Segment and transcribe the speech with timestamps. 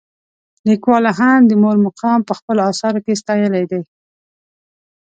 [0.67, 3.81] لیکوالو هم د مور مقام په خپلو اثارو کې ستایلی دی.